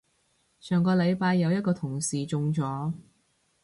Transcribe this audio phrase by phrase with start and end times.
[0.59, 2.91] 上個禮拜有一個同事中咗